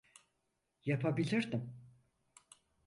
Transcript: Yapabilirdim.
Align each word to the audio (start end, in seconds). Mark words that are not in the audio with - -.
Yapabilirdim. 0.85 1.73